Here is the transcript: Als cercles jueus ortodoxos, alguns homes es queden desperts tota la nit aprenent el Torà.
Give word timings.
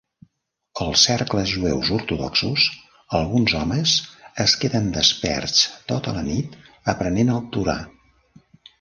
Als 0.85 1.01
cercles 1.09 1.51
jueus 1.57 1.91
ortodoxos, 1.97 2.65
alguns 3.19 3.55
homes 3.61 3.95
es 4.47 4.59
queden 4.65 4.91
desperts 4.99 5.63
tota 5.95 6.19
la 6.21 6.29
nit 6.33 6.61
aprenent 6.97 7.35
el 7.39 7.49
Torà. 7.59 7.81